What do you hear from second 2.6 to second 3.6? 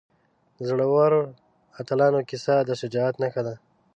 د شجاعت نښه ده.